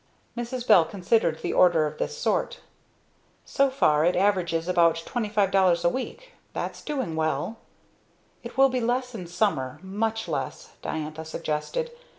[0.35, 0.65] Mrs.
[0.67, 2.59] Bell considered the orders of this sort.
[3.45, 7.59] "So far it averages about $25.00 a week; that's doing well."
[8.41, 11.91] "It will be less in summer much less," Diantha suggested.